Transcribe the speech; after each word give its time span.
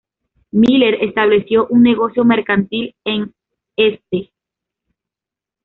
Miller 0.49 0.95
estableció 1.03 1.67
un 1.67 1.83
negocio 1.83 2.25
mercantil 2.25 2.95
en 3.05 3.35
St. 3.77 4.33